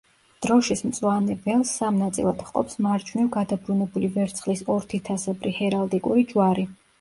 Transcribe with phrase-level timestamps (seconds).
[0.43, 6.67] დროშის მწვანე ველს სამ ნაწილად ჰყოფს მარჯვნივ გადაბრუნებული ვერცხლის ორთითასებრი ჰერალდიკური ჯვარი.